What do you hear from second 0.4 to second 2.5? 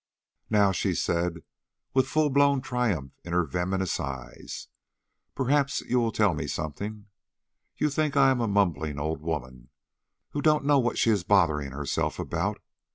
"Now," said she, with full